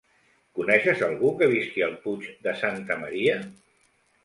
[0.59, 3.39] Coneixes algú que visqui al Puig de Santa Maria?